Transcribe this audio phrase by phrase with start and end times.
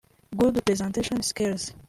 [0.35, 1.73] Good presentation skills